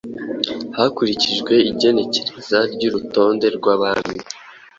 hakurikijwe 0.77 1.53
igenekereza 1.71 2.59
ry’urutonde 2.73 3.47
rw’Abami 3.57 4.17